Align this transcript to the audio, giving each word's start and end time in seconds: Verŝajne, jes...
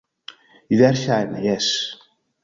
Verŝajne, 0.79 1.43
jes... 1.43 1.67